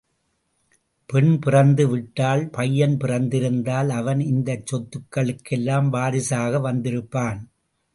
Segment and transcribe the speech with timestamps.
[1.09, 7.41] பெண் பிறந்து விட்டாள், பையன் பிறந்திருந்தால் அவன் இந்தச் சொத்துகளுக்கெல்லாம் வாரிசாக வந்திருப்பான்.